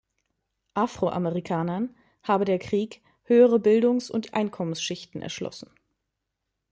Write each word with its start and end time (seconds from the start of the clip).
Afroamerikanern 0.73 1.95
habe 2.23 2.43
der 2.45 2.57
Krieg 2.57 3.03
höhere 3.25 3.59
Bildungs- 3.59 4.09
und 4.09 4.33
Einkommensschichten 4.33 5.21
erschlossen. 5.21 5.69